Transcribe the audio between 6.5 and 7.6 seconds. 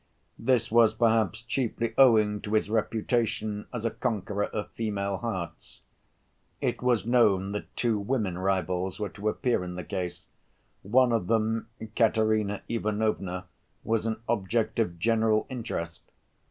It was known